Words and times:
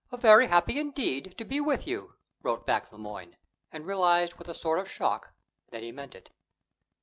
"Very 0.11 0.47
happy, 0.47 0.79
indeed, 0.79 1.35
to 1.37 1.45
be 1.45 1.59
with 1.61 1.85
you," 1.85 2.15
wrote 2.41 2.65
back 2.65 2.91
Le 2.91 2.97
Moyne 2.97 3.37
and 3.71 3.85
realized 3.85 4.33
with 4.37 4.47
a 4.49 4.55
sort 4.55 4.79
of 4.79 4.89
shock 4.89 5.31
that 5.69 5.83
he 5.83 5.91
meant 5.91 6.15
it. 6.15 6.31